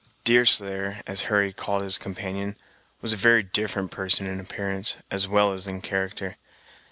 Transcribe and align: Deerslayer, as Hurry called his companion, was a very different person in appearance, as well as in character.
Deerslayer, 0.23 1.03
as 1.05 1.25
Hurry 1.29 1.53
called 1.53 1.83
his 1.83 1.99
companion, 1.99 2.55
was 3.01 3.13
a 3.13 3.17
very 3.17 3.43
different 3.43 3.91
person 3.91 4.25
in 4.25 4.39
appearance, 4.39 4.95
as 5.11 5.27
well 5.27 5.53
as 5.53 5.67
in 5.67 5.79
character. 5.79 6.37